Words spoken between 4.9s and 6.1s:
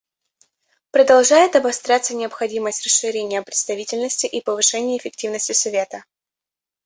эффективности Совета.